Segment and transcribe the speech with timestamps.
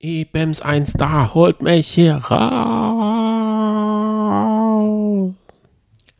[0.00, 2.54] Ebems ein Star, holt mich hier raus.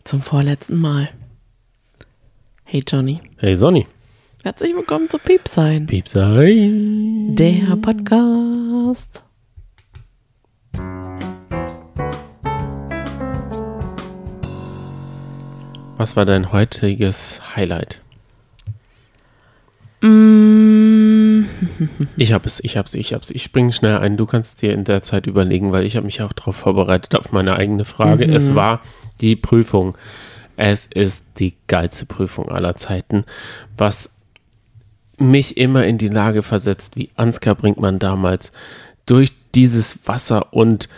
[0.02, 1.10] Zum vorletzten Mal.
[2.64, 3.20] Hey Johnny.
[3.36, 3.86] Hey Sonny.
[4.42, 5.86] Herzlich willkommen zu Piepsein.
[5.86, 6.70] Piepsei.
[7.36, 9.22] Der Podcast.
[15.96, 18.02] Was war dein heutiges Highlight?
[20.02, 20.57] Mm,
[22.16, 23.30] Ich hab es, ich hab's, ich hab's.
[23.30, 24.16] Ich springe schnell ein.
[24.16, 27.32] Du kannst dir in der Zeit überlegen, weil ich habe mich auch darauf vorbereitet, auf
[27.32, 28.24] meine eigene Frage.
[28.36, 28.80] Es war
[29.20, 29.96] die Prüfung.
[30.56, 33.24] Es ist die geilste Prüfung aller Zeiten,
[33.76, 34.10] was
[35.18, 38.52] mich immer in die Lage versetzt, wie Ansgar Brinkmann damals
[39.06, 40.88] durch dieses Wasser und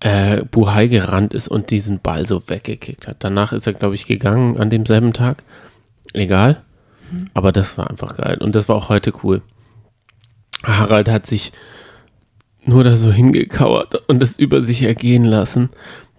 [0.00, 3.18] äh, Buhai gerannt ist und diesen Ball so weggekickt hat.
[3.20, 5.42] Danach ist er, glaube ich, gegangen an demselben Tag.
[6.12, 6.62] Egal.
[7.32, 8.38] Aber das war einfach geil.
[8.40, 9.42] Und das war auch heute cool.
[10.66, 11.52] Harald hat sich
[12.64, 15.70] nur da so hingekauert und es über sich ergehen lassen.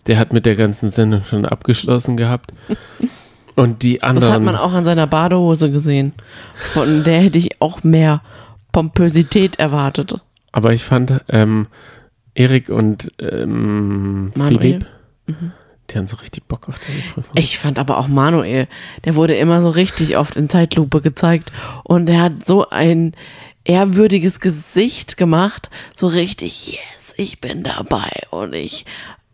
[0.07, 2.53] Der hat mit der ganzen Sendung schon abgeschlossen gehabt.
[3.57, 4.33] Und die das anderen.
[4.33, 6.11] hat man auch an seiner Badehose gesehen.
[6.55, 8.21] Von der hätte ich auch mehr
[8.73, 10.15] Pompösität erwartet.
[10.51, 11.67] Aber ich fand ähm,
[12.33, 14.59] Erik und ähm, Manuel.
[14.59, 14.85] Philipp,
[15.89, 17.31] die haben so richtig Bock auf diese Prüfung.
[17.35, 18.67] Ich fand aber auch Manuel,
[19.05, 21.51] der wurde immer so richtig oft in Zeitlupe gezeigt
[21.83, 23.13] und er hat so ein
[23.65, 28.85] ehrwürdiges Gesicht gemacht, so richtig, yes, ich bin dabei und ich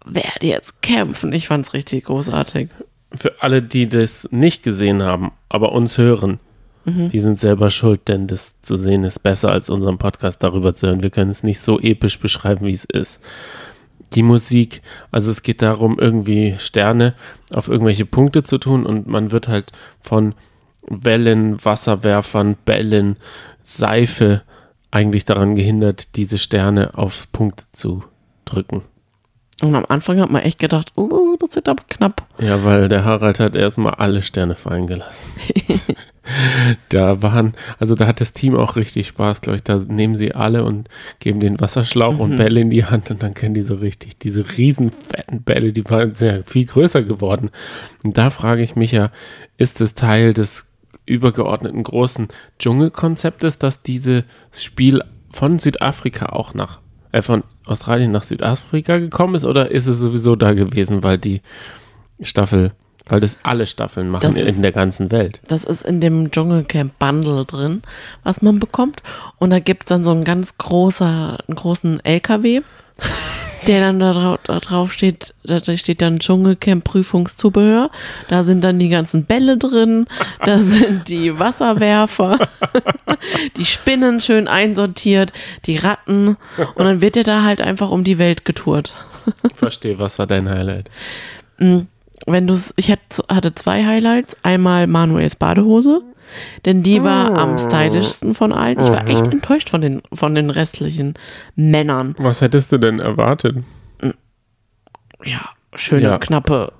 [0.05, 1.31] werde jetzt kämpfen.
[1.33, 2.69] Ich fand's richtig großartig.
[3.13, 6.39] Für alle, die das nicht gesehen haben, aber uns hören,
[6.83, 10.87] die sind selber schuld, denn das zu sehen ist besser als unseren Podcast darüber zu
[10.87, 11.03] hören.
[11.03, 13.21] Wir können es nicht so episch beschreiben, wie es ist.
[14.13, 17.13] Die Musik, also es geht darum, irgendwie Sterne
[17.53, 20.33] auf irgendwelche Punkte zu tun und man wird halt von
[20.87, 23.17] Wellen, Wasserwerfern, Bällen,
[23.63, 24.43] Seife
[24.91, 28.03] eigentlich daran gehindert, diese Sterne auf Punkte zu
[28.45, 28.83] drücken.
[29.61, 32.27] Und am Anfang hat man echt gedacht, oh, das wird aber knapp.
[32.39, 35.31] Ja, weil der Harald hat erstmal alle Sterne fallen gelassen.
[36.89, 39.63] da waren, also da hat das Team auch richtig Spaß, glaube ich.
[39.63, 40.89] Da nehmen sie alle und
[41.19, 44.57] geben den Wasserschlauch und Bälle in die Hand und dann können die so richtig diese
[44.57, 47.51] riesen fetten Bälle, die waren sehr viel größer geworden.
[48.03, 49.11] Und da frage ich mich ja,
[49.57, 50.65] ist es Teil des
[51.05, 52.27] übergeordneten großen
[52.59, 56.79] Dschungelkonzeptes, dass dieses Spiel von Südafrika auch nach,
[57.11, 61.41] äh, von Australien nach Südafrika gekommen ist oder ist es sowieso da gewesen, weil die
[62.21, 62.71] Staffel,
[63.07, 65.41] weil das alle Staffeln machen ist- in der ganzen Welt.
[65.47, 67.81] Das ist in dem Dschungelcamp Bundle drin,
[68.23, 69.01] was man bekommt.
[69.37, 72.61] Und da gibt es dann so einen ganz großer, einen großen LKW,
[73.67, 77.89] der dann da, drau da drauf steht, da steht dann Dschungelcamp Prüfungszubehör.
[78.27, 80.07] Da sind dann die ganzen Bälle drin,
[80.45, 82.39] da sind die Wasserwerfer,
[83.57, 85.33] die Spinnen schön einsortiert,
[85.65, 86.37] die Ratten.
[86.75, 88.95] Und dann wird er da halt einfach um die Welt getourt.
[89.53, 90.89] Verstehe, was war dein Highlight?
[92.25, 94.35] wenn du ich hatte zwei Highlights.
[94.43, 96.01] Einmal Manuels Badehose,
[96.65, 98.79] denn die war am stylischsten von allen.
[98.79, 101.13] Ich war echt enttäuscht von den, von den restlichen
[101.55, 102.15] Männern.
[102.17, 103.57] Was hättest du denn erwartet?
[105.23, 105.41] Ja,
[105.75, 106.17] schöne, Ja.
[106.17, 106.73] knappe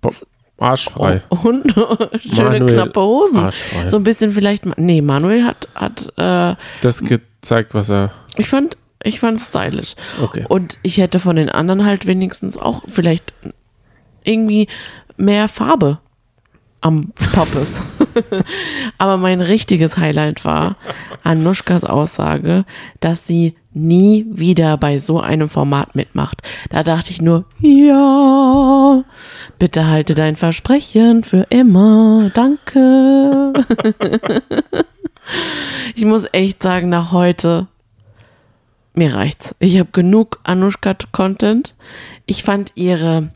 [0.00, 0.10] Bo
[0.58, 1.20] Arschfrei.
[1.28, 3.38] und schöne, Manuel knappe Hosen.
[3.38, 3.88] arschfrei.
[3.88, 8.10] So ein bisschen vielleicht, nee, Manuel hat, hat äh, Das gezeigt, was er.
[8.38, 9.94] ich fand, ich fand stylisch.
[10.22, 10.46] Okay.
[10.48, 13.34] Und ich hätte von den anderen halt wenigstens auch vielleicht
[14.24, 14.66] irgendwie
[15.18, 15.98] mehr Farbe
[16.80, 17.82] am Poppes.
[18.98, 20.76] Aber mein richtiges Highlight war
[21.22, 22.64] Anushkas Aussage,
[23.00, 26.42] dass sie nie wieder bei so einem Format mitmacht.
[26.70, 29.04] Da dachte ich nur, ja,
[29.58, 32.30] bitte halte dein Versprechen für immer.
[32.32, 33.52] Danke.
[35.94, 37.66] ich muss echt sagen, nach heute
[38.94, 39.54] mir reicht's.
[39.58, 41.74] Ich habe genug Anushka-Content.
[42.24, 43.30] Ich fand ihre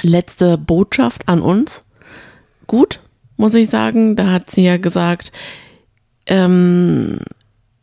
[0.00, 1.84] letzte Botschaft an uns
[2.66, 3.00] gut,
[3.36, 4.16] muss ich sagen.
[4.16, 5.32] Da hat sie ja gesagt,
[6.26, 7.20] ähm,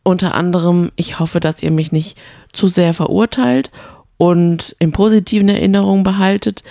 [0.02, 2.18] unter anderem, ich hoffe, dass ihr mich nicht
[2.52, 3.70] zu sehr verurteilt
[4.16, 6.62] und in positiven Erinnerungen behaltet.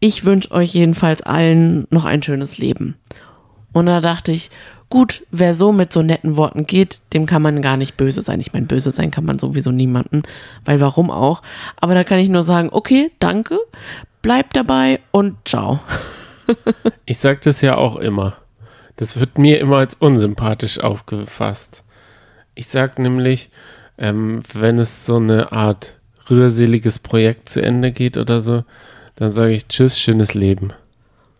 [0.00, 2.96] Ich wünsche euch jedenfalls allen noch ein schönes Leben.
[3.72, 4.50] Und da dachte ich,
[4.90, 8.40] gut, wer so mit so netten Worten geht, dem kann man gar nicht böse sein.
[8.40, 10.22] Ich meine, böse sein kann man sowieso niemanden,
[10.64, 11.42] weil warum auch?
[11.76, 13.58] Aber da kann ich nur sagen, okay, danke,
[14.22, 15.80] bleibt dabei und ciao.
[17.04, 18.36] Ich sage das ja auch immer.
[18.96, 21.84] Das wird mir immer als unsympathisch aufgefasst.
[22.54, 23.50] Ich sage nämlich,
[23.96, 25.96] ähm, wenn es so eine Art
[26.28, 28.64] rührseliges Projekt zu Ende geht oder so,
[29.16, 30.72] dann sage ich Tschüss, schönes Leben.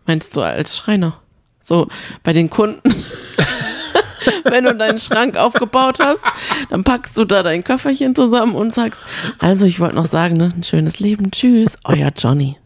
[0.05, 1.19] Meinst du als Schreiner?
[1.63, 1.87] So,
[2.23, 2.81] bei den Kunden.
[4.43, 6.21] wenn du deinen Schrank aufgebaut hast,
[6.69, 9.01] dann packst du da dein Köfferchen zusammen und sagst,
[9.37, 12.57] also ich wollte noch sagen, ne, ein schönes Leben, tschüss, euer Johnny.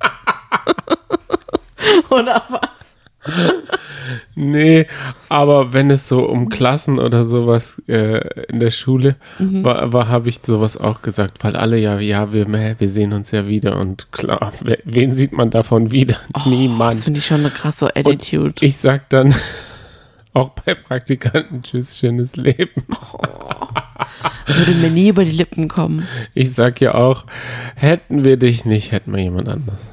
[2.10, 2.96] Oder was?
[4.34, 4.86] Nee,
[5.28, 8.18] aber wenn es so um Klassen oder sowas äh,
[8.48, 9.64] in der Schule Mhm.
[9.64, 13.30] war, war habe ich sowas auch gesagt, weil alle ja, ja, wir, wir sehen uns
[13.30, 14.52] ja wieder und klar,
[14.84, 16.16] wen sieht man davon wieder?
[16.32, 17.00] Das Niemand.
[17.04, 18.54] finde ich schon eine krasse Attitude.
[18.60, 19.32] Ich sag dann
[20.34, 22.82] auch bei Praktikanten Tschüss, schönes Leben.
[24.48, 26.08] Würde mir nie über die Lippen kommen.
[26.34, 27.24] Ich sag ja auch,
[27.76, 29.92] hätten wir dich nicht, hätten wir jemand anders.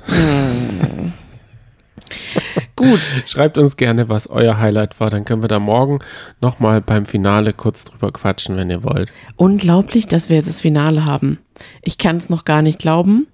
[2.75, 5.99] Gut, Schreibt uns gerne, was euer Highlight war, dann können wir da morgen
[6.41, 9.11] nochmal beim Finale kurz drüber quatschen, wenn ihr wollt.
[9.35, 11.39] unglaublich, dass wir jetzt das Finale haben.
[11.81, 13.27] Ich kann es noch gar nicht glauben.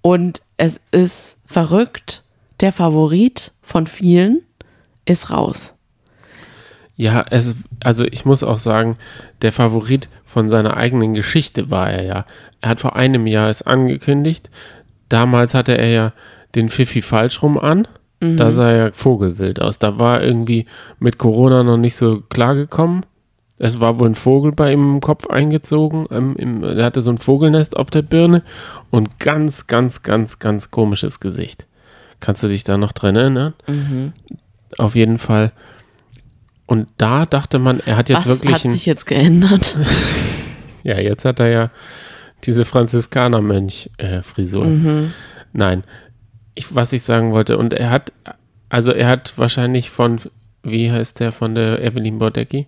[0.00, 2.22] Und es ist verrückt.
[2.60, 4.42] Der Favorit von vielen
[5.04, 5.74] ist raus.
[6.94, 8.96] Ja, es, also ich muss auch sagen,
[9.40, 12.26] der Favorit von seiner eigenen Geschichte war er ja.
[12.60, 14.50] Er hat vor einem Jahr es angekündigt.
[15.12, 16.12] Damals hatte er ja
[16.54, 17.86] den Pfiffi falsch rum an.
[18.38, 19.78] Da sah er vogelwild aus.
[19.78, 20.64] Da war irgendwie
[21.00, 23.04] mit Corona noch nicht so klar gekommen.
[23.58, 26.06] Es war wohl ein Vogel bei ihm im Kopf eingezogen.
[26.10, 28.42] Ähm, im, er hatte so ein Vogelnest auf der Birne
[28.90, 31.66] und ganz, ganz, ganz, ganz komisches Gesicht.
[32.20, 33.54] Kannst du dich da noch dran erinnern?
[34.78, 35.52] Auf jeden Fall.
[36.66, 39.76] Und da dachte man, er hat jetzt Was wirklich hat ein, sich jetzt geändert?
[40.84, 41.68] ja, jetzt hat er ja
[42.44, 44.64] diese Franziskanermönch-Frisur.
[44.64, 45.12] Mhm.
[45.52, 45.84] Nein,
[46.54, 48.12] ich, was ich sagen wollte, und er hat,
[48.68, 50.20] also er hat wahrscheinlich von,
[50.62, 52.66] wie heißt der von der Evelyn Bordecki,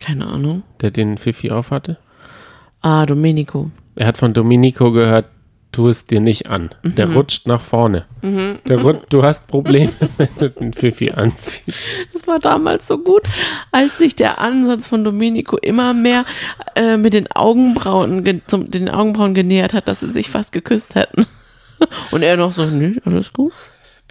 [0.00, 0.62] Keine Ahnung.
[0.80, 1.98] der den Fifi aufhatte?
[2.80, 3.70] Ah, Domenico.
[3.96, 5.26] Er hat von Domenico gehört,
[5.78, 6.70] tu es dir nicht an.
[6.82, 8.04] Der rutscht nach vorne.
[8.22, 11.78] Der rut, du hast Probleme, wenn du den Fifi anziehst.
[12.12, 13.22] Das war damals so gut,
[13.70, 16.24] als sich der Ansatz von Domenico immer mehr
[16.74, 20.96] äh, mit den Augenbrauen, ge- zum, den Augenbrauen genähert hat, dass sie sich fast geküsst
[20.96, 21.26] hätten.
[22.10, 23.52] Und er noch so, nö, alles gut.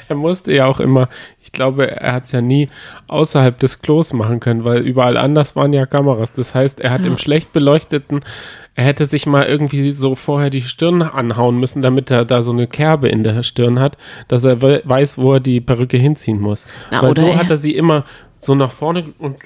[0.08, 1.10] Er musste ja auch immer,
[1.44, 2.70] ich glaube, er hat es ja nie
[3.08, 6.32] außerhalb des Klos machen können, weil überall anders waren ja Kameras.
[6.32, 8.22] Das heißt, er hat im schlecht beleuchteten,
[8.78, 12.52] er hätte sich mal irgendwie so vorher die Stirn anhauen müssen, damit er da so
[12.52, 13.98] eine Kerbe in der Stirn hat,
[14.28, 16.66] dass er we weiß, wo er die Perücke hinziehen muss.
[16.92, 18.06] Na, weil oder so er- hat er sie immer
[18.38, 19.38] so nach vorne und,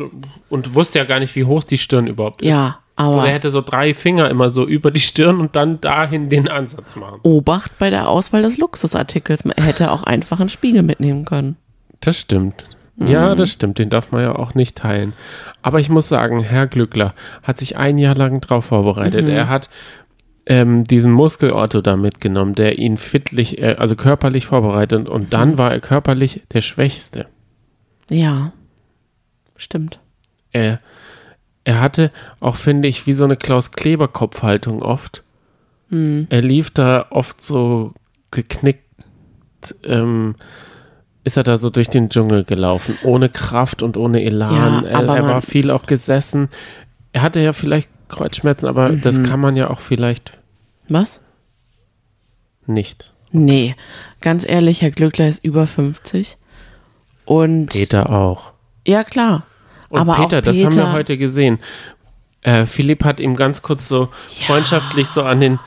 [0.50, 2.50] und wusste ja gar nicht, wie hoch die Stirn überhaupt ist.
[2.50, 6.30] Ja, aber er hätte so drei Finger immer so über die Stirn und dann dahin
[6.30, 7.20] den Ansatz machen.
[7.24, 9.46] Obacht bei der Auswahl des Luxusartikels.
[9.46, 11.56] Man hätte auch einfach einen Spiegel mitnehmen können.
[12.02, 12.66] Das stimmt.
[13.08, 13.80] Ja, das stimmt.
[13.80, 15.14] Den darf man ja auch nicht teilen.
[15.62, 17.14] Aber ich muss sagen, Herr Glückler
[17.44, 19.28] hat sich ein Jahr lang drauf vorbereitet.
[19.28, 19.70] Er hat
[20.46, 25.08] ähm, diesen Muskelorto da mitgenommen, der ihn fitlich, äh, also körperlich vorbereitet.
[25.08, 27.28] Und dann war er körperlich der Schwächste.
[28.10, 28.52] Ja,
[29.56, 30.00] stimmt.
[30.52, 30.80] Er,
[31.64, 32.10] er hatte
[32.40, 35.24] auch, finde ich, wie so eine Klaus-Kleber-Kopfhaltung oft.
[36.30, 37.94] Er lief da oft so
[38.32, 38.86] geknickt,
[39.84, 40.36] ähm,
[41.24, 44.84] ist er da so durch den Dschungel gelaufen, ohne Kraft und ohne Elan.
[44.84, 46.50] Ja, er, er war viel auch gesessen.
[47.14, 50.38] Er hatte ja vielleicht Kreuzschmerzen, aber das kann man ja auch vielleicht
[50.90, 51.22] Was?
[52.66, 53.14] nicht.
[53.32, 53.76] Nee,
[54.20, 56.38] ganz ehrlich, Herr Glückler ist über 50.
[57.26, 58.54] Und Peter auch.
[58.86, 59.44] ja, klar.
[59.90, 61.60] Und aber Peter, das Peter, haben wir heute gesehen.
[62.42, 64.10] Äh, Philipp hat ihm ganz kurz so
[64.46, 65.60] freundschaftlich so an den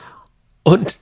[0.63, 0.97] und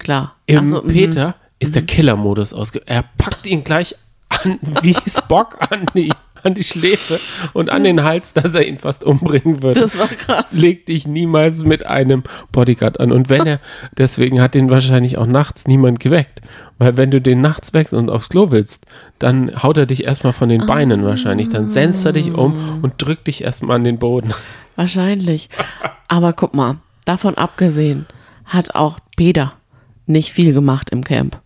[0.00, 0.34] Klar.
[0.46, 0.88] Im so, mhm.
[0.88, 2.82] Peter ist der Killer-Modus ausge...
[2.86, 3.94] Er packt ihn gleich
[4.28, 6.12] an, wie Spock an die,
[6.42, 7.20] an die Schläfe
[7.52, 9.80] und an den Hals, dass er ihn fast umbringen würde.
[9.80, 10.52] Das war krass.
[10.52, 13.12] Leg dich niemals mit einem Bodyguard an.
[13.12, 13.60] Und wenn er,
[13.98, 16.40] deswegen hat ihn wahrscheinlich auch nachts niemand geweckt.
[16.78, 18.86] Weil wenn du den nachts wächst und aufs Klo willst,
[19.18, 21.50] dann haut er dich erstmal von den Beinen wahrscheinlich.
[21.50, 24.32] Dann senzt er dich um und drückt dich erstmal an den Boden.
[24.76, 25.50] Wahrscheinlich.
[26.08, 28.06] Aber guck mal, davon abgesehen
[28.46, 29.52] hat auch Peter
[30.06, 31.40] nicht viel gemacht im Camp.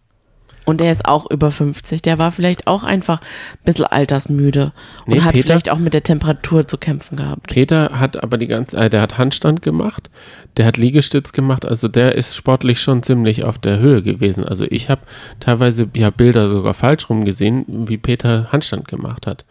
[0.67, 2.01] Und der ist auch über 50.
[2.03, 4.73] Der war vielleicht auch einfach ein bisschen altersmüde
[5.05, 7.49] und Nee, hat Peter- vielleicht auch mit der Temperatur zu kämpfen gehabt.
[7.49, 10.09] Peter hat aber die ganze, äh, der hat Handstand gemacht,
[10.57, 14.45] der hat Liegestütz gemacht, also der ist sportlich schon ziemlich auf der Höhe gewesen.
[14.45, 15.03] Also ich habe
[15.39, 19.45] teilweise ja Bilder sogar falsch rum gesehen, wie Peter Handstand gemacht hat.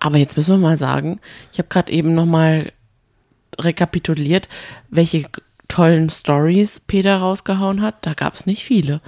[0.00, 1.20] Aber jetzt müssen wir mal sagen,
[1.52, 2.72] ich habe gerade eben nochmal
[3.60, 4.48] rekapituliert,
[4.90, 5.24] welche
[5.68, 7.96] tollen Stories Peter rausgehauen hat.
[8.02, 9.00] Da gab es nicht viele.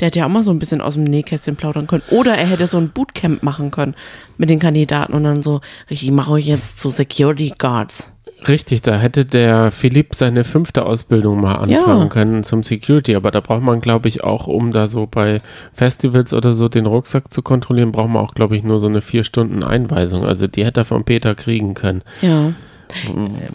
[0.00, 2.02] Der hätte ja auch mal so ein bisschen aus dem Nähkästchen plaudern können.
[2.10, 3.94] Oder er hätte so ein Bootcamp machen können
[4.38, 8.10] mit den Kandidaten und dann so, ich mache euch jetzt zu Security Guards.
[8.46, 12.08] Richtig, da hätte der Philipp seine fünfte Ausbildung mal anfangen Ja.
[12.08, 15.40] können zum Security, aber da braucht man, glaube ich, auch, um da so bei
[15.72, 19.00] Festivals oder so den Rucksack zu kontrollieren, braucht man auch, glaube ich, nur so eine
[19.00, 20.24] vier Stunden Einweisung.
[20.24, 22.02] Also die hätte er von Peter kriegen können.
[22.20, 22.52] Ja.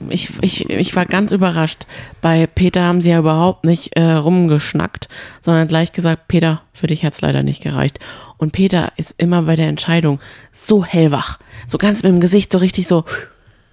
[0.10, 1.86] Ich, ich, ich war ganz überrascht.
[2.22, 5.08] Bei Peter haben sie ja überhaupt nicht äh, rumgeschnackt,
[5.42, 8.00] sondern gleich gesagt, Peter, für dich hat es leider nicht gereicht.
[8.38, 10.20] Und Peter ist immer bei der Entscheidung
[10.52, 13.06] so hellwach, so ganz mit dem Gesicht so richtig so,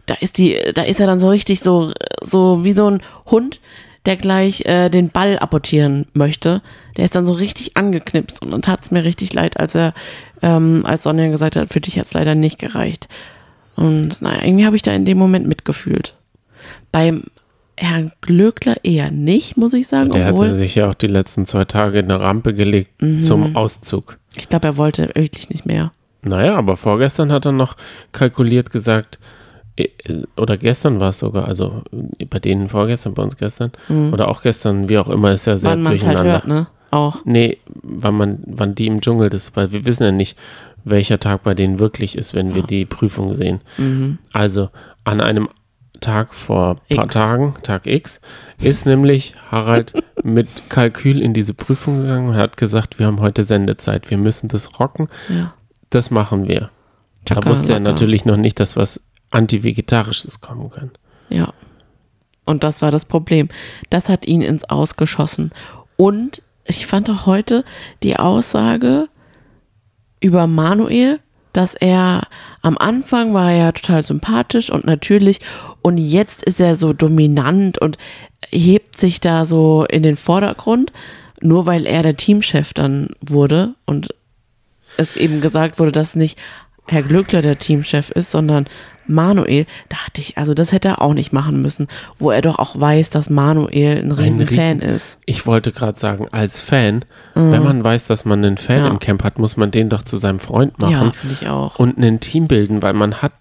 [0.07, 3.61] da ist die, da ist er dann so richtig so, so wie so ein Hund,
[4.07, 6.63] der gleich äh, den Ball apportieren möchte.
[6.97, 9.95] Der ist dann so richtig angeknipst und dann tat es mir richtig leid, als er,
[10.43, 13.09] ähm, als Sonja gesagt hat, für dich hat es leider nicht gereicht.
[13.77, 16.15] Und naja, irgendwie habe ich da in dem Moment mitgefühlt.
[16.93, 17.25] Beim
[17.79, 20.11] Herrn Glöckler eher nicht, muss ich sagen.
[20.11, 22.91] Der obwohl, hatte sich ja auch die letzten zwei Tage in eine Rampe gelegt
[23.23, 24.17] zum Auszug.
[24.37, 25.93] ich glaube, er wollte wirklich nicht mehr.
[26.23, 27.77] Naja, aber vorgestern hat er noch
[28.13, 29.19] kalkuliert gesagt,
[29.77, 29.89] äh,
[30.37, 31.83] oder gestern war es sogar, also
[32.31, 35.73] bei denen vorgestern, bei uns gestern, oder auch gestern, wie auch immer, ist ja sehr
[35.73, 36.33] Wann halt durcheinander.
[36.33, 36.67] hört, ne?
[36.91, 37.19] Auch.
[37.25, 40.39] Nee, wann man, wann die im Dschungel das, weil wir wissen ja nicht,
[40.87, 43.61] welcher Tag bei denen wirklich ist, wenn wir die Prüfung sehen.
[43.77, 44.19] Mhm.
[44.33, 44.71] Also
[45.05, 45.49] an einem
[46.01, 47.09] Tag vor ein paar.
[47.09, 48.21] Tagen, Tag X,
[48.59, 53.45] ist nämlich Harald mit Kalkül in diese Prüfung gegangen und hat gesagt, wir haben heute
[53.45, 55.55] Sendezeit, wir müssen das rocken, Ja.
[55.91, 56.71] das machen wir.
[57.25, 57.91] Da Chaka wusste er Laka.
[57.93, 59.01] natürlich noch nicht, dass was
[59.31, 60.91] Antivegetarisches kommen kann.
[61.29, 61.53] Ja.
[62.45, 63.49] Und das war das Problem.
[63.91, 65.51] Das hat ihn ins Ausgeschossen.
[65.97, 67.65] Und ich fand auch heute
[68.05, 69.09] die Aussage
[70.21, 71.21] über Manuel,
[71.53, 72.23] dass er
[72.63, 75.41] am Anfang war ja total sympathisch und natürlich
[75.83, 77.97] und jetzt ist er so dominant und
[78.51, 80.93] hebt sich da so in den Vordergrund,
[81.41, 84.15] nur weil er der Teamchef dann wurde und
[84.97, 86.39] es eben gesagt wurde, dass nicht
[86.87, 88.67] Herr Glückler der Teamchef ist, sondern
[89.09, 92.79] Manuel, dachte ich, also das hätte er auch nicht machen müssen, wo er doch auch
[92.81, 95.19] weiß, dass Manuel ein riesen Riesen- Fan ist.
[95.27, 98.85] Ich wollte gerade sagen, als Fan, wenn man weiß, dass man einen Fan Mhm.
[98.85, 98.91] Ja.
[98.91, 100.93] im Camp hat, muss man den doch zu seinem Freund machen.
[100.93, 101.79] Ja, finde ich auch.
[101.79, 103.33] und ein Team bilden, weil man hat,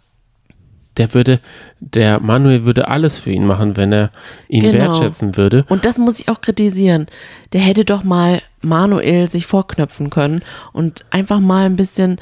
[0.98, 1.42] der würde,
[1.82, 4.12] der Manuel würde alles für ihn machen, wenn er
[4.48, 4.78] ihn Genau.
[4.94, 5.66] wertschätzen würde.
[5.68, 7.08] Und das muss ich auch kritisieren.
[7.52, 10.42] Der hätte doch mal Manuel sich vorknöpfen können
[10.72, 12.18] und einfach mal ein bisschen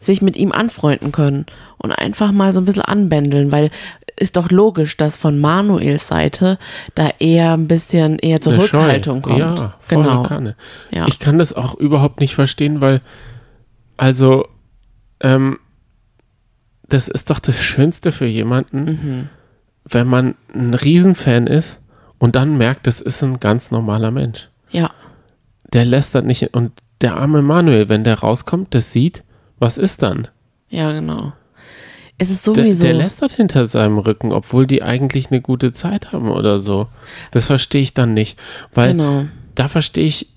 [0.00, 1.46] sich mit ihm anfreunden können
[1.78, 3.70] und einfach mal so ein bisschen anbändeln, weil
[4.18, 6.58] ist doch logisch, dass von Manuels Seite
[6.94, 8.66] da eher ein bisschen eher Eine Scheu.
[8.66, 9.38] Zurückhaltung kommt.
[9.38, 10.22] Ja, genau.
[10.22, 10.56] Kanne.
[10.90, 11.06] Ja.
[11.06, 13.00] Ich kann das auch überhaupt nicht verstehen, weil,
[13.98, 14.46] also,
[15.20, 15.58] ähm,
[16.88, 19.28] das ist doch das Schönste für jemanden, Mhm.
[19.84, 21.80] wenn man ein Riesenfan ist
[22.18, 24.48] und dann merkt, das ist ein ganz normaler Mensch.
[24.70, 24.90] ja.
[25.72, 29.24] Der lästert nicht und der arme Manuel, wenn der rauskommt, das sieht,
[29.58, 30.28] was ist dann?
[30.68, 31.32] Ja, genau.
[32.18, 32.84] Es ist Der, sowieso.
[32.84, 36.88] der lästert hinter seinem Rücken, obwohl die eigentlich eine gute Zeit haben oder so.
[37.30, 38.38] Das verstehe ich dann nicht.
[38.72, 39.26] Weil genau.
[39.54, 40.28] da verstehe ich,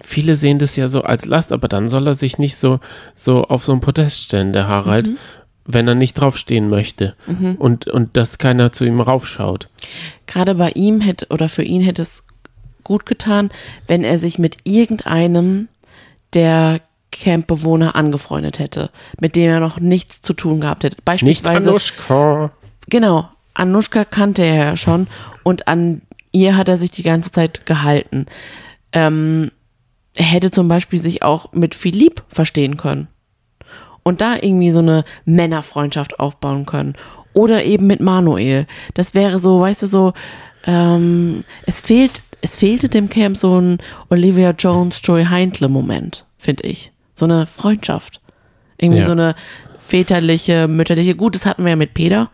[0.00, 2.80] viele sehen das ja so als Last, aber dann soll er sich nicht so,
[3.14, 5.16] so auf so ein Podest stellen, der Harald, Mhm.
[5.64, 7.14] wenn er nicht draufstehen möchte.
[7.58, 9.68] Und, und dass keiner zu ihm raufschaut.
[10.26, 12.24] Gerade bei ihm hätte oder für ihn hätte es
[12.84, 13.50] gut getan,
[13.88, 15.68] wenn er sich mit irgendeinem
[16.34, 16.80] der
[17.12, 20.96] Campbewohner angefreundet hätte, mit dem er noch nichts zu tun gehabt hätte.
[20.96, 22.50] Nicht Beispielsweise Anuschka.
[22.88, 25.06] Genau, Anushka kannte er ja schon
[25.42, 28.26] und an ihr hat er sich die ganze Zeit gehalten.
[28.92, 29.50] Ähm,
[30.14, 33.08] er hätte zum Beispiel sich auch mit Philipp verstehen können
[34.02, 36.94] und da irgendwie so eine Männerfreundschaft aufbauen können.
[37.32, 38.66] Oder eben mit Manuel.
[38.94, 40.12] Das wäre so, weißt du, so,
[40.64, 46.62] ähm, es fehlt, es fehlte dem Camp so ein Olivia Jones, Joy Heindle Moment, finde
[46.68, 46.92] ich.
[47.16, 48.20] So eine Freundschaft.
[48.78, 49.06] Irgendwie Ja.
[49.06, 49.34] so eine
[49.80, 51.14] väterliche, mütterliche.
[51.14, 52.30] Gut, das hatten wir ja mit Peter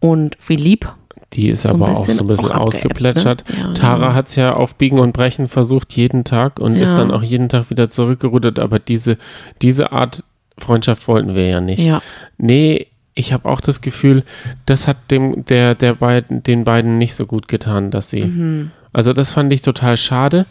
[0.00, 0.90] und Philipp.
[1.34, 3.44] Die ist So aber auch so ein bisschen abgeebbt, ausgeplätschert.
[3.48, 3.56] ne?
[3.58, 4.14] Ja, Tara ja.
[4.14, 6.96] hat es ja auf Biegen und Brechen versucht, jeden Tag und ist Ja.
[6.96, 8.58] dann auch jeden Tag wieder zurückgerudert.
[8.58, 9.16] Aber diese,
[9.62, 10.24] diese Art
[10.58, 11.80] Freundschaft wollten wir ja nicht.
[11.80, 12.02] Ja,
[12.36, 14.24] Nee, ich habe auch das Gefühl,
[14.66, 18.24] das hat dem, der, der beiden, den beiden nicht so gut getan, dass sie.
[18.24, 18.70] Mhm.
[18.92, 20.44] Also das fand ich total schade.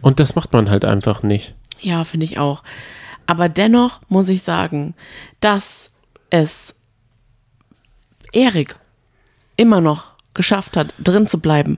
[0.00, 1.54] Und das macht man halt einfach nicht.
[1.80, 2.62] ja, finde ich auch.
[3.26, 4.94] Aber dennoch muss ich sagen,
[5.40, 5.90] dass
[6.30, 6.74] es
[8.32, 8.76] Erik
[9.56, 11.76] immer noch geschafft hat, drin zu bleiben,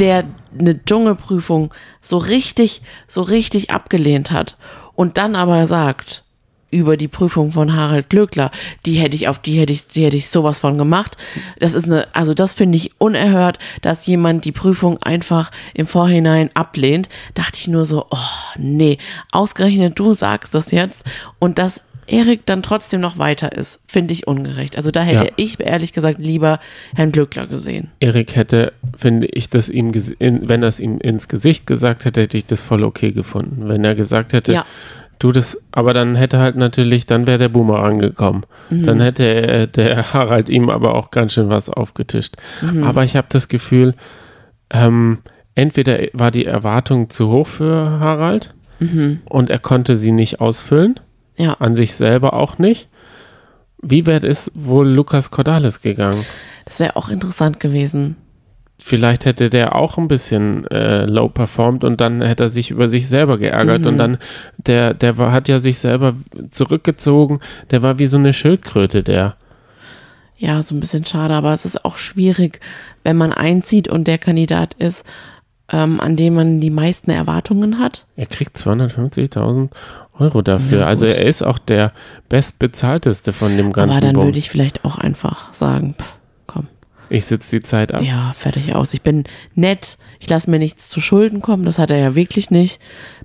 [0.00, 0.24] der
[0.58, 4.56] eine Dschungelprüfung so richtig, so richtig abgelehnt hat
[4.94, 6.21] und dann aber sagt,
[6.72, 8.50] über die Prüfung von Harald Glöckler,
[8.86, 11.16] die hätte ich auf die hätte ich, die hätte ich sowas von gemacht.
[11.60, 16.50] Das ist eine, also das finde ich unerhört, dass jemand die Prüfung einfach im Vorhinein
[16.54, 17.08] ablehnt.
[17.34, 18.16] Dachte ich nur so, oh
[18.58, 18.98] nee,
[19.30, 21.04] ausgerechnet du sagst das jetzt
[21.38, 24.76] und dass Erik dann trotzdem noch weiter ist, finde ich ungerecht.
[24.76, 25.30] Also da hätte Ja.
[25.36, 26.58] ich ehrlich gesagt lieber
[26.96, 27.92] Herrn Glückler gesehen.
[28.00, 32.36] Erik hätte, finde ich, das ihm, wenn er es ihm ins Gesicht gesagt hätte, hätte
[32.36, 33.68] ich das voll okay gefunden.
[33.68, 34.66] Wenn er gesagt hätte, Ja.
[35.22, 38.44] Du das, aber dann hätte halt natürlich, dann wäre der Boomerang gekommen.
[38.70, 38.86] Mhm.
[38.86, 42.36] Dann hätte äh, der Harald ihm aber auch ganz schön was aufgetischt.
[42.60, 42.84] Mhm.
[42.84, 43.92] Aber ich habe das Gefühl,
[44.70, 45.18] ähm,
[45.54, 49.20] entweder war die Erwartung zu hoch für Harald Mhm.
[49.26, 50.98] und er konnte sie nicht ausfüllen,
[51.36, 51.54] Ja.
[51.60, 52.88] an sich selber auch nicht.
[53.80, 56.24] Wie wäre es wohl Lukas Cordalis gegangen?
[56.64, 58.16] Das wäre auch interessant gewesen.
[58.82, 62.88] Vielleicht hätte der auch ein bisschen äh, low performt und dann hätte er sich über
[62.88, 63.86] sich selber geärgert Mhm.
[63.86, 64.18] und dann
[64.58, 66.14] der der war, hat ja sich selber
[66.50, 69.36] zurückgezogen, der war wie so eine Schildkröte, der
[70.36, 72.60] Ja, so ein bisschen schade, aber es ist auch schwierig,
[73.04, 75.04] wenn man einzieht und der Kandidat ist,
[75.70, 78.04] ähm, an dem man die meisten Erwartungen hat.
[78.16, 79.70] er kriegt 250.000
[80.18, 80.80] Euro dafür.
[80.80, 81.92] Ja, also er ist auch der
[82.28, 84.26] bestbezahlteste von dem ganzen aber dann Bums.
[84.26, 86.66] würde ich vielleicht auch einfach sagen, pff, komm,
[87.08, 88.02] ich sitze die Zeit ab.
[88.02, 88.94] ja, fertig aus.
[88.94, 92.50] Ich bin nett, ich lasse mir nichts zu Schulden kommen, das hat er ja wirklich
[92.50, 92.80] nicht,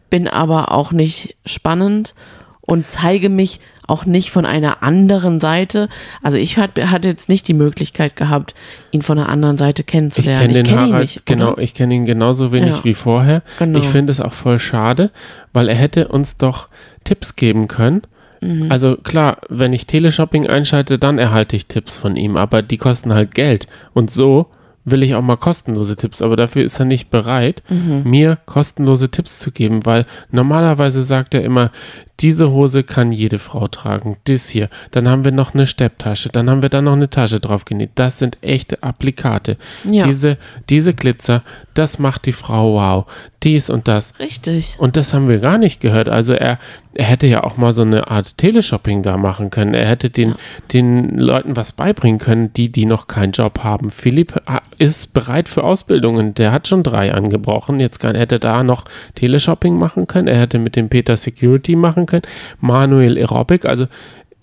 [0.10, 2.14] bin aber auch nicht spannend
[2.62, 5.88] und zeige mich auch nicht von einer anderen Seite.
[6.22, 8.54] Also ich hatte jetzt nicht die Möglichkeit gehabt,
[8.92, 10.42] ihn von einer anderen Seite Ich kennenzulernen.
[10.52, 11.62] kenne den kenn ihn nicht, genau, oder?
[11.62, 12.84] ich kenne ihn genauso wenig Ja.
[12.84, 13.44] wie vorher.
[13.60, 13.80] Genau.
[13.80, 15.12] Ich finde es auch voll schade,
[15.54, 16.68] weil er hätte uns doch
[17.06, 18.02] Tipps geben können.
[18.42, 18.72] Mhm.
[18.72, 23.14] Also klar, wenn ich Teleshopping einschalte, dann erhalte ich Tipps von ihm, aber die kosten
[23.14, 23.68] halt Geld.
[23.94, 24.48] Und so
[24.86, 28.04] will ich auch mal kostenlose Tipps, aber dafür ist er nicht bereit, Mhm.
[28.06, 31.72] mir kostenlose Tipps zu geben, weil normalerweise sagt er immer,
[32.20, 36.50] diese Hose kann jede Frau tragen, das hier, dann haben wir noch eine Stepptasche, dann
[36.50, 39.58] haben wir da noch eine Tasche drauf genäht, das sind echte Applikate.
[39.84, 40.06] Ja.
[40.06, 40.38] Diese,
[40.70, 41.44] diese Glitzer,
[41.76, 43.06] das macht die Frau wow,
[43.44, 44.14] dies und das.
[44.20, 44.76] Richtig.
[44.80, 46.10] Und das haben wir gar nicht gehört.
[46.10, 46.58] Also er,
[46.96, 49.76] er hätte ja auch mal so eine Art Teleshopping da machen können.
[49.76, 50.34] Er hätte den,
[50.74, 53.92] den Leuten was beibringen können, die, die noch keinen Job haben.
[53.92, 56.34] Philipp ah, ist bereit für Ausbildungen.
[56.34, 57.80] Der hat schon drei angebrochen.
[57.80, 60.28] Jetzt kann, hätte da noch Teleshopping machen können.
[60.28, 62.24] Er hätte mit dem Peter Security machen können.
[62.60, 63.66] Manuel Aerobic.
[63.66, 63.86] Also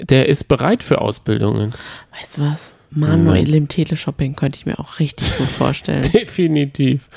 [0.00, 1.72] der ist bereit für Ausbildungen.
[2.16, 2.74] Weißt du was?
[2.90, 6.02] Manuel im Teleshopping könnte ich mir auch richtig gut vorstellen.
[6.12, 7.08] Definitiv.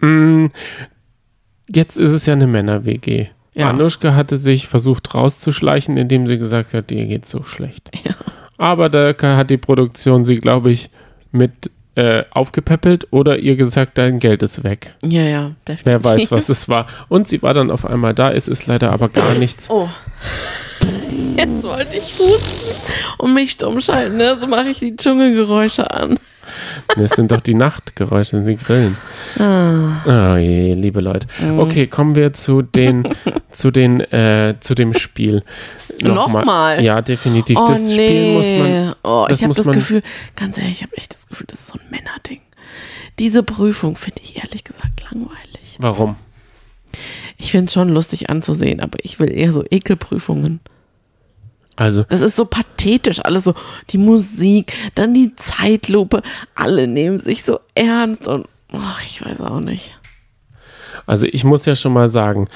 [0.00, 0.46] Mm,
[1.74, 3.28] Jetzt ist es ja eine Männer-WG.
[3.54, 3.70] Ja.
[3.70, 7.90] Anuschka hatte sich versucht rauszuschleichen, indem sie gesagt hat, dir geht so schlecht.
[8.04, 8.14] Ja.
[8.58, 10.88] Aber da hat die Produktion sie, glaube ich,
[11.32, 14.94] mit äh, aufgepäppelt oder ihr gesagt, dein Geld ist weg.
[15.04, 15.84] Ja, ja, definitiv.
[15.84, 16.86] Wer weiß, was es war.
[17.08, 19.68] Und sie war dann auf einmal da, es ist leider aber gar nichts.
[19.70, 19.88] Oh.
[21.36, 22.74] Jetzt wollte ich husten
[23.18, 24.36] und mich stumm schalten, ne?
[24.40, 26.18] So mache ich die Dschungelgeräusche an.
[26.96, 28.96] Das sind doch die Nachtgeräusche, die Grillen.
[29.38, 30.34] Ah.
[30.34, 31.26] Oh je, liebe Leute.
[31.56, 33.08] Okay, kommen wir zu den,
[33.52, 35.42] zu den, äh, zu dem Spiel.
[36.02, 36.82] Nochmal?
[36.82, 37.58] Ja, definitiv.
[37.58, 37.92] Oh, das nee.
[37.92, 38.94] Spiel muss man.
[39.02, 40.02] oh, ich habe das Gefühl,
[40.36, 42.40] ganz ehrlich, ich habe echt das Gefühl, das ist so ein Männerding.
[43.18, 45.76] Diese Prüfung finde ich ehrlich gesagt langweilig.
[45.78, 46.16] Warum?
[47.38, 50.60] Ich finde es schon lustig anzusehen, aber ich will eher so Ekelprüfungen.
[51.76, 53.54] Also, Das ist so pathetisch, alles so,
[53.90, 56.22] die Musik, dann die Zeitlupe,
[56.54, 59.98] alle nehmen sich so ernst und ach, ich weiß auch nicht.
[61.06, 62.48] also ich muss ja schon mal sagen,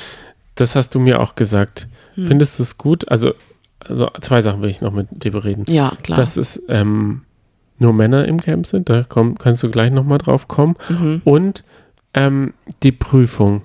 [0.54, 1.88] das hast du mir auch gesagt.
[2.16, 2.26] Hm.
[2.26, 3.08] Findest du es gut?
[3.08, 3.34] Also,
[3.78, 5.64] also zwei Sachen will ich noch mit dir bereden.
[5.68, 6.18] Ja, klar.
[6.18, 7.22] Dass es ähm,
[7.78, 10.74] nur Männer im Camp sind, da komm, kannst du gleich nochmal drauf kommen.
[10.88, 11.22] Mhm.
[11.24, 11.64] Und
[12.14, 13.62] ähm, die Prüfung.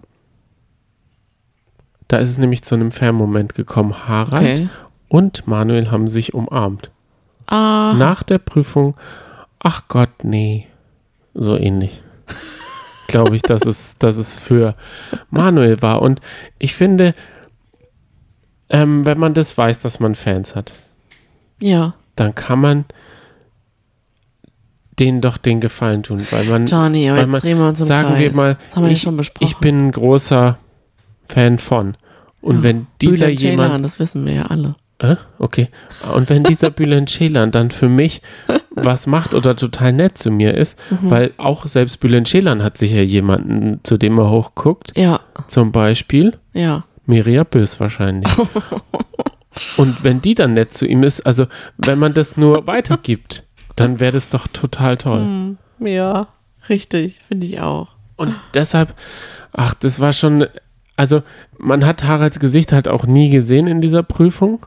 [2.08, 4.08] Da ist es nämlich zu einem Fernmoment gekommen.
[4.08, 4.70] Harald okay.
[5.08, 6.92] und Manuel haben sich umarmt.
[7.48, 8.96] Ah, Nach der Prüfung,
[9.60, 10.68] ach Gott, nee.
[11.34, 12.04] So ähnlich.
[13.08, 14.74] Glaube ich, dass es, dass es für
[15.30, 16.02] Manuel war.
[16.02, 16.20] Und
[16.60, 17.14] ich finde,
[18.72, 20.72] ähm, wenn man das weiß, dass man Fans hat,
[21.62, 21.94] ja.
[22.16, 22.86] dann kann man
[25.00, 27.80] denen doch den Gefallen tun, weil man, Johnny, aber weil jetzt man drehen wir uns
[27.80, 28.20] im sagen Kreis.
[28.20, 29.48] wir mal, das haben wir ja ich, schon besprochen.
[29.48, 30.58] ich bin ein großer
[31.26, 31.96] Fan von.
[32.42, 32.64] Und Ja.
[32.64, 34.76] wenn dieser Bülent jemand Ceylan, das wissen wir ja alle.
[35.00, 35.16] Äh?
[35.40, 35.68] Okay.
[36.14, 38.22] Und wenn dieser Bülent Ceylan dann für mich
[38.72, 41.10] was macht oder total nett zu mir ist, Mhm.
[41.10, 46.38] weil auch selbst Bülent Ceylan hat sicher jemanden, zu dem er hochguckt, Ja, zum Beispiel
[46.54, 46.84] ja.
[47.06, 48.32] Miria Bös wahrscheinlich.
[49.78, 51.46] Und wenn die dann nett zu ihm ist, also
[51.78, 53.44] wenn man das nur weitergibt,
[53.76, 55.24] dann wäre das doch total toll.
[55.24, 56.28] Hm, ja,
[56.70, 57.90] richtig, finde ich auch.
[58.16, 58.94] Und deshalb,
[59.52, 60.46] ach, das war schon,
[60.96, 61.22] also
[61.58, 64.66] man hat Haralds Gesicht halt auch nie gesehen in dieser Prüfung.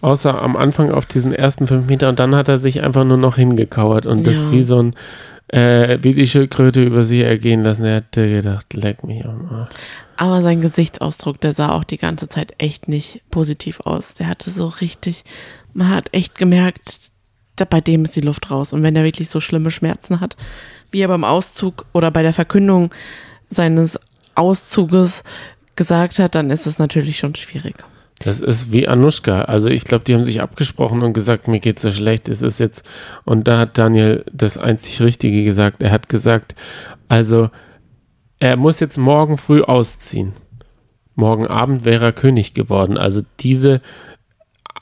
[0.00, 3.18] Außer am Anfang auf diesen ersten fünf Meter und dann hat er sich einfach nur
[3.18, 4.52] noch hingekauert und das Ja.
[4.52, 4.96] wie so ein
[5.52, 7.84] äh, wie die Schildkröte über sich ergehen lassen.
[7.84, 9.72] Er hätte gedacht, leck mich am Arsch.
[10.16, 14.14] Aber sein Gesichtsausdruck, der sah auch die ganze Zeit echt nicht positiv aus.
[14.14, 15.24] Der hatte so richtig,
[15.74, 17.10] man hat echt gemerkt,
[17.56, 18.72] da, bei dem ist die Luft raus.
[18.72, 20.36] Und wenn er wirklich so schlimme Schmerzen hat,
[20.90, 22.90] wie er beim Auszug oder bei der Verkündung
[23.50, 23.98] seines
[24.34, 25.22] Auszuges
[25.76, 27.84] gesagt hat, dann ist es natürlich schon schwierig.
[28.24, 29.42] Das ist wie Anushka.
[29.42, 32.60] Also ich glaube, die haben sich abgesprochen und gesagt, mir geht so schlecht, es ist
[32.60, 32.84] jetzt.
[33.24, 35.82] Und da hat Daniel das einzig Richtige gesagt.
[35.82, 36.54] Er hat gesagt,
[37.08, 37.50] also
[38.38, 40.32] er muss jetzt morgen früh ausziehen.
[41.14, 42.96] Morgen Abend wäre er König geworden.
[42.96, 43.80] Also diese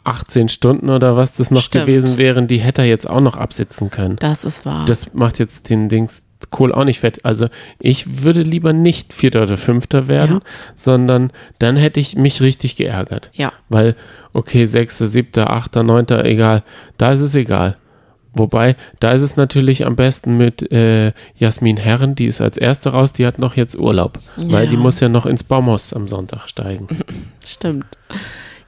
[0.05, 1.87] 18 Stunden oder was das noch Stimmt.
[1.87, 4.17] gewesen wären, die hätte er jetzt auch noch absitzen können.
[4.17, 4.85] Das ist wahr.
[4.87, 7.25] Das macht jetzt den Dings Kohl auch nicht fett.
[7.25, 7.49] Also
[7.79, 10.41] ich würde lieber nicht Vierter oder Fünfter werden, Ja.
[10.77, 13.31] sondern dann hätte ich mich richtig geärgert.
[13.35, 13.95] ja, Weil,
[14.33, 16.63] okay, Sechster, Siebter, Achter, Neunter, egal.
[16.97, 17.77] Da ist es egal.
[18.33, 22.91] Wobei, da ist es natürlich am besten mit äh, Jasmin Herren, die ist als Erste
[22.91, 24.19] raus, die hat noch jetzt Urlaub.
[24.37, 24.81] Weil die Ja.
[24.81, 26.87] muss ja noch ins Baumhaus am Sonntag steigen.
[27.45, 27.87] stimmt.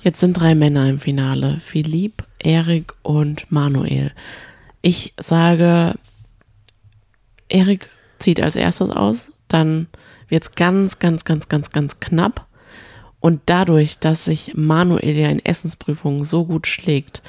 [0.01, 1.59] Jetzt sind drei Männer im Finale.
[1.65, 4.11] Philipp, Erik und Manuel.
[4.83, 5.95] Ich sage,
[7.53, 7.89] Erik
[8.19, 9.87] zieht als erstes aus, dann
[10.29, 12.47] wird es ganz, ganz, ganz, ganz, ganz knapp.
[13.21, 17.23] Und dadurch, dass sich Manuel ja in Essensprüfungen so gut schlägt,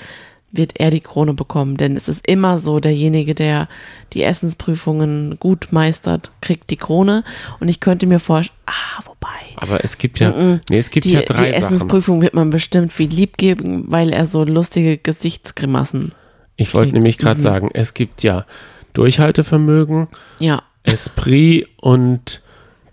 [0.51, 1.77] wird er die Krone bekommen.
[1.77, 3.67] Denn es ist immer so, derjenige, der
[4.13, 7.23] die Essensprüfungen gut meistert, kriegt die Krone.
[7.59, 9.27] Und ich könnte mir vorstellen, ah, wobei.
[9.55, 11.63] Aber es gibt ja, nee, es gibt Die, ja drei die Sachen.
[11.75, 16.13] Essensprüfung wird man bestimmt Philipp geben, weil er so lustige Gesichtsgrimassen.
[16.55, 17.43] Ich wollte nämlich gerade Mhm.
[17.43, 18.45] sagen, es gibt ja
[18.93, 20.07] Durchhaltevermögen,
[20.39, 22.41] Ja, Esprit und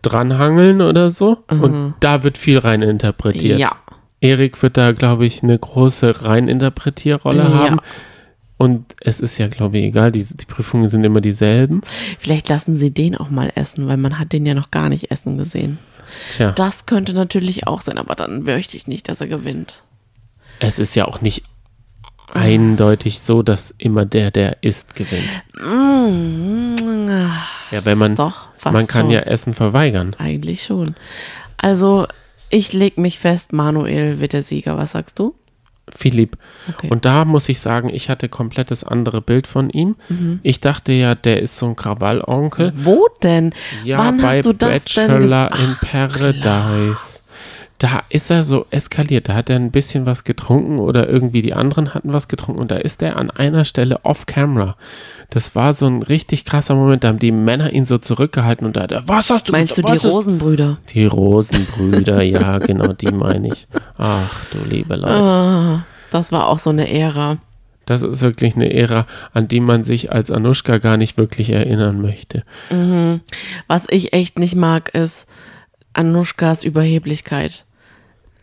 [0.03, 1.39] Dranhangeln oder so.
[1.49, 3.55] Und da wird viel rein interpretiert.
[3.57, 3.61] Mhm.
[3.61, 3.73] ja,
[4.21, 7.53] Erik wird da, glaube ich, eine große Reininterpretierrolle Ja.
[7.53, 7.79] haben.
[8.57, 11.81] Und es ist ja, glaube ich, egal, die, die Prüfungen sind immer dieselben.
[12.19, 15.11] vielleicht lassen sie den auch mal essen, weil man hat den ja noch gar nicht
[15.11, 15.79] essen gesehen.
[16.31, 19.83] Tja, Das könnte natürlich auch sein, aber dann möchte ich nicht, dass er gewinnt.
[20.59, 21.45] es ist ja auch nicht
[22.41, 25.29] eindeutig so, dass immer der, der isst, gewinnt.
[25.61, 27.09] Mm,
[27.71, 29.11] Ja, wenn man, man kann schon.
[29.11, 30.15] ja Essen verweigern.
[30.19, 30.95] Eigentlich schon.
[31.57, 32.07] Also,
[32.49, 34.77] ich leg mich fest, Manuel wird der Sieger.
[34.77, 35.35] Was sagst du?
[35.89, 36.37] Philipp.
[36.69, 36.89] Okay.
[36.89, 39.97] Und da muss ich sagen, ich hatte komplettes andere Bild von ihm.
[40.09, 40.39] Mhm.
[40.45, 42.73] Ich dachte ja, der ist so ein Krawallonkel.
[42.77, 43.53] Wo denn?
[43.85, 47.21] Ja, Wann bei hast du das denn Bachelor in Ach, Paradise.
[47.81, 49.31] Da ist er so eskaliert.
[49.31, 52.71] Da hat er ein bisschen was getrunken oder irgendwie die anderen hatten was getrunken und
[52.71, 54.77] da ist er an einer Stelle off-camera.
[55.31, 57.05] Das war so ein richtig krasser Moment.
[57.05, 59.79] Da haben die Männer ihn so zurückgehalten und da hat er, was hast du Meinst
[59.79, 59.95] du gesagt?
[59.95, 60.77] die Was hast Rosenbrüder?
[60.93, 63.67] Die Rosenbrüder, ja, genau, die meine ich.
[63.97, 65.33] Ach du liebe Leute.
[65.33, 67.39] Ah, das war auch so eine Ära.
[67.87, 72.03] Das ist wirklich eine Ära, an die man sich als Anushka gar nicht wirklich erinnern
[72.03, 72.45] möchte.
[73.69, 75.27] Was ich echt nicht mag, ist
[75.95, 77.65] Anushkas Überheblichkeit.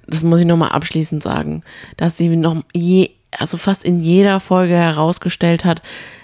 [0.08, 1.63] Das muss ich nochmal abschließend sagen.
[1.98, 5.82] Dass sie noch je, also fast in jeder Folge herausgestellt hat,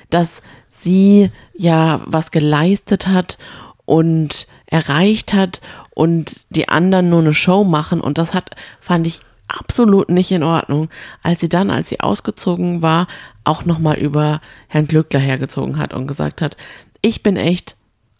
[0.09, 3.37] dass sie ja was geleistet hat
[3.85, 8.01] und erreicht hat und die anderen nur eine Show machen.
[8.01, 10.89] Und das hat, fand ich absolut nicht in Ordnung,
[11.21, 13.07] als sie dann, als sie ausgezogen war,
[13.43, 16.57] auch nochmal über Herrn Glückler hergezogen hat und gesagt hat,
[17.01, 17.75] ich bin echt,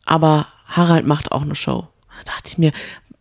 [0.06, 1.88] aber Harald macht auch eine Show.
[2.26, 2.71] Da dachte ich mir,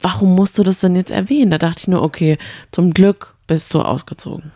[0.02, 1.50] warum musst du das denn jetzt erwähnen?
[1.50, 2.38] Da dachte ich nur, okay,
[2.70, 4.52] zum Glück bist du ausgezogen.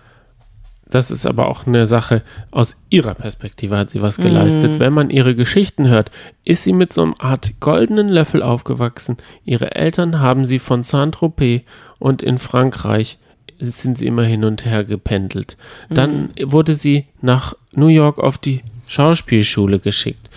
[0.88, 4.78] Das ist aber auch eine Sache, aus ihrer Perspektive hat sie was geleistet.
[4.78, 6.12] Wenn man ihre Geschichten hört,
[6.44, 9.16] ist sie mit so einer Art goldenen Löffel aufgewachsen.
[9.44, 11.62] Ihre Eltern haben sie von Saint-Tropez
[11.98, 13.18] und in Frankreich
[13.58, 15.56] sind sie immer hin und her gependelt.
[15.90, 20.30] Dann wurde sie nach New York auf die Schauspielschule geschickt.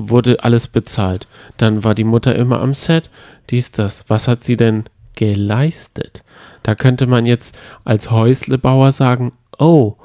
[0.00, 1.26] Wurde alles bezahlt.
[1.56, 3.10] Dann war die Mutter immer am Set.
[3.50, 4.04] Dies, das.
[4.06, 4.84] Was hat sie denn
[5.16, 6.22] geleistet?
[6.62, 9.96] Da könnte man jetzt als Häuslebauer sagen, oh,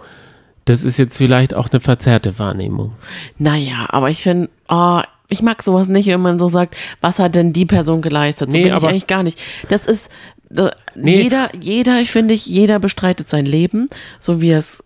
[0.65, 2.93] das ist jetzt vielleicht auch eine verzerrte Wahrnehmung.
[3.37, 7.35] Naja, aber ich finde, oh, ich mag sowas nicht, wenn man so sagt, was hat
[7.35, 8.51] denn die Person geleistet?
[8.51, 9.39] So Nee, bin ich eigentlich gar nicht.
[9.69, 10.09] Das ist,
[10.55, 11.23] äh, Nee.
[11.23, 14.83] jeder, jeder, ich finde, ich, jeder bestreitet sein Leben, so wie er es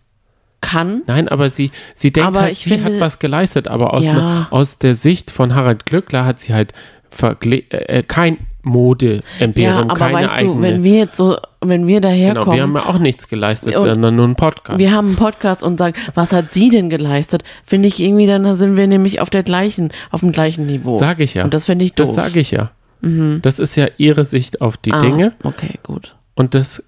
[0.60, 1.02] kann.
[1.06, 4.12] Nein, aber sie, sie denkt Aber halt, sie finde- hat was geleistet, aber aus, Ja.
[4.14, 6.72] ne, aus der Sicht von Harald Glückler hat sie halt
[7.10, 10.54] vergle äh, kein Mode-Imperium, Ja, aber keine weißt eigene.
[10.56, 13.74] du, wenn wir jetzt so, wenn wir genau, daherkommen, wir haben ja auch nichts geleistet,
[13.76, 14.78] Und sondern nur einen Podcast.
[14.78, 17.44] wir haben einen Podcast und sagen, was hat sie denn geleistet?
[17.64, 20.96] Finde ich irgendwie, dann sind wir nämlich auf der gleichen, auf dem gleichen Niveau.
[20.96, 21.44] Sag ich ja.
[21.44, 22.08] Und das finde ich doof.
[22.08, 22.70] Das sage ich ja.
[23.00, 26.16] Das ist ja ihre Sicht auf die ah, Dinge Okay, gut.
[26.34, 26.82] und das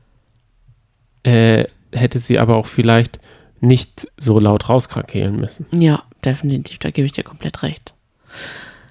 [1.23, 3.21] äh, hätte sie aber auch vielleicht
[3.61, 5.67] nicht so laut rauskrakehlen müssen.
[5.71, 7.95] Ja, definitiv, da gebe ich dir komplett recht.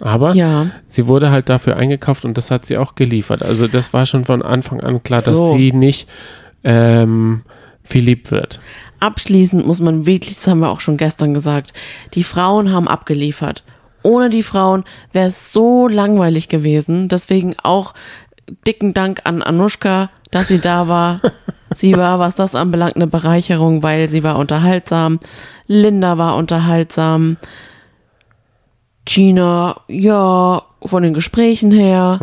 [0.01, 0.67] Aber Ja.
[0.87, 3.43] sie wurde halt dafür eingekauft und das hat sie auch geliefert.
[3.43, 5.57] Also das war schon von Anfang an klar, dass So.
[5.57, 6.07] sie nicht
[6.63, 7.41] ähm,
[7.83, 8.59] Philipp wird.
[8.99, 11.73] Abschließend muss man wirklich, das haben wir auch schon gestern gesagt,
[12.13, 13.63] die Frauen haben abgeliefert.
[14.03, 17.09] Ohne die Frauen wäre es so langweilig gewesen.
[17.09, 17.93] Deswegen auch
[18.67, 21.21] dicken Dank an Anushka, dass sie da war.
[21.75, 25.19] sie war, was das anbelangt, eine Bereicherung, weil sie war unterhaltsam.
[25.67, 27.37] Linda war unterhaltsam.
[29.05, 32.19] Gina, ja, von den Gesprächen her.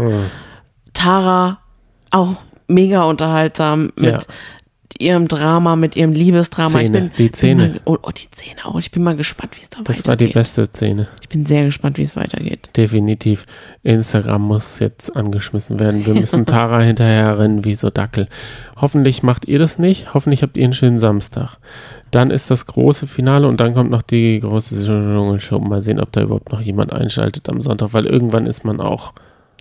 [0.94, 1.58] Tara,
[2.10, 2.34] auch
[2.68, 4.18] mega unterhaltsam mit Ja.
[5.00, 6.80] Ihrem Drama, mit ihrem Liebesdrama.
[6.80, 7.68] ich Szene, bin, die Szene.
[7.68, 8.78] Mal, oh, oh, die Szene auch.
[8.78, 10.34] Ich bin mal gespannt, wie es da Das war die weitergeht.
[10.34, 11.08] beste Szene.
[11.20, 12.70] Ich bin sehr gespannt, wie es weitergeht.
[12.76, 13.46] Definitiv.
[13.82, 16.04] Instagram muss jetzt angeschmissen werden.
[16.06, 18.28] Wir müssen Tara hinterherrennen wie so Dackel.
[18.80, 20.14] Hoffentlich macht ihr das nicht.
[20.14, 21.58] Hoffentlich habt ihr einen schönen Samstag.
[22.10, 25.58] Dann ist das große Finale und dann kommt noch die große Dschungelshow.
[25.58, 29.12] Mal sehen, ob da überhaupt noch jemand einschaltet am Sonntag, weil irgendwann ist man auch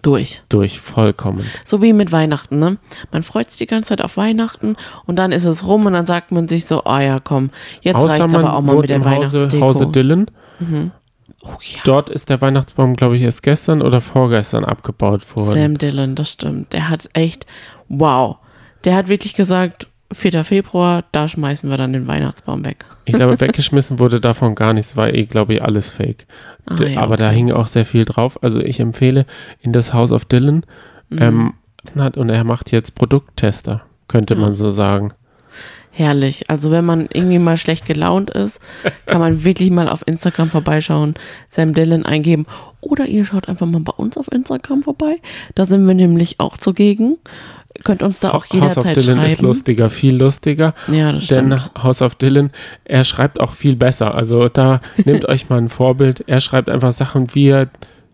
[0.06, 0.44] Durch.
[0.50, 1.46] durch, vollkommen.
[1.64, 2.78] So wie mit Weihnachten, ne?
[3.12, 4.76] Man freut sich die ganze Zeit auf Weihnachten
[5.08, 7.50] und dann ist es rum und dann sagt man sich so, ah ja, komm,
[7.82, 9.66] jetzt Außer reicht's aber auch mal mit der im Hause, Weihnachtsdeko.
[9.66, 10.28] Hause Dillon.
[11.42, 15.54] oh ja, Dort ist der Weihnachtsbaum, glaube ich, erst gestern oder vorgestern abgebaut worden.
[15.60, 16.74] Sam Dillon, das stimmt.
[16.74, 17.48] Der hat echt,
[17.90, 18.38] wow.
[18.84, 20.44] Der hat wirklich gesagt, 4.
[20.44, 22.86] Februar, da schmeißen wir dann den Weihnachtsbaum weg.
[23.06, 26.26] Ich glaube, weggeschmissen wurde davon gar nichts, war eh, glaube ich, alles fake.
[26.66, 28.42] Ah, ja, Aber da hing auch sehr viel drauf.
[28.44, 29.26] Also ich empfehle
[29.62, 30.66] in das House of Dylan.
[31.10, 31.22] Mhm.
[31.22, 31.54] Ähm,
[31.98, 35.14] hat, und er macht jetzt Produkttester, könnte man so sagen.
[35.92, 36.50] Herrlich.
[36.50, 38.60] Also wenn man irgendwie mal schlecht gelaunt ist,
[39.06, 41.14] kann man wirklich mal auf Instagram vorbeischauen,
[41.48, 42.46] Sam Dillon eingeben.
[42.82, 45.22] Oder ihr schaut einfach mal bei uns auf Instagram vorbei.
[45.56, 47.18] Da sind wir nämlich auch zugegen.
[47.84, 49.48] Könnt uns da auch House of jederzeit Dylan ist schreiben.
[49.48, 50.74] lustiger, viel lustiger.
[50.88, 51.84] Ja, das Denn stimmt.
[51.84, 52.52] House of Dylan,
[52.86, 54.16] er schreibt auch viel besser.
[54.16, 56.24] Also da nehmt euch mal ein Vorbild.
[56.28, 57.70] Er schreibt einfach Sachen, wie er,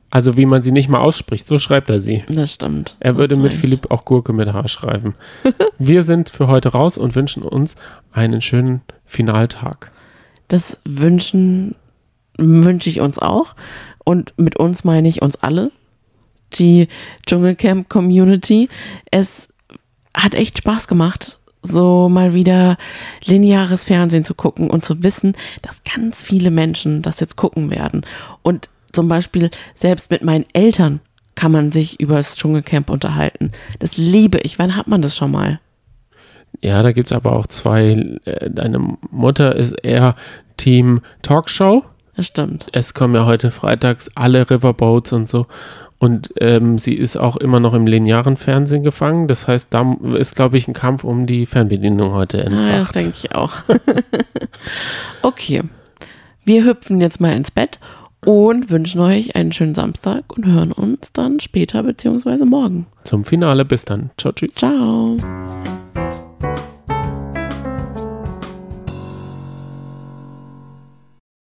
[0.10, 1.48] also wie man sie nicht mal ausspricht.
[1.48, 2.24] So schreibt er sie.
[2.28, 2.98] Das stimmt.
[3.00, 3.62] Er würde mit recht.
[3.62, 5.16] Philipp auch Gurke mit H schreiben.
[5.78, 7.76] Wir sind für heute raus und wünschen uns
[8.12, 9.92] einen schönen Finaltag.
[10.48, 11.76] Das wünschen,
[12.38, 13.56] wünsche ich uns auch.
[14.04, 15.72] Und mit uns meine ich uns alle.
[16.54, 16.90] Die
[17.26, 18.68] Dschungelcamp Community.
[19.10, 19.48] Es
[20.14, 22.78] hat echt Spaß gemacht, so mal wieder
[23.24, 28.06] lineares Fernsehen zu gucken und zu wissen, dass ganz viele Menschen das jetzt gucken werden.
[28.42, 31.02] Und zum Beispiel selbst mit meinen Eltern
[31.36, 33.52] kann man sich über das Dschungelcamp unterhalten.
[33.80, 34.60] Das liebe ich.
[34.60, 35.60] Wann hat man das schon mal?
[36.62, 38.20] Ja, da gibt es aber auch zwei.
[38.26, 40.16] Äh, Deine Mutter ist eher
[40.58, 41.84] Team Talkshow.
[42.16, 42.68] Das stimmt.
[42.74, 45.48] Es kommen ja heute freitags alle Riverboats und so.
[46.02, 49.28] Und ähm, sie ist auch immer noch im linearen Fernsehen gefangen.
[49.28, 52.96] Das heißt, da ist, glaube ich, ein Kampf um die Fernbedienung heute Ja, das entfacht.
[52.96, 53.54] denke ich auch.
[55.22, 55.62] okay.
[56.44, 57.80] Wir hüpfen jetzt mal ins Bett
[58.26, 62.88] und wünschen euch einen schönen Samstag und hören uns dann später beziehungsweise morgen.
[63.04, 63.64] Zum Finale.
[63.64, 64.10] Bis dann.
[64.18, 64.56] Ciao, tschüss.
[64.56, 65.18] Ciao.